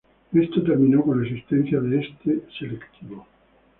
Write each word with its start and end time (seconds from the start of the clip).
Esto 0.33 0.63
terminó 0.63 1.03
con 1.03 1.19
la 1.21 1.27
existencia 1.27 1.79
de 1.79 1.99
este 1.99 2.41
selectivo. 2.57 3.27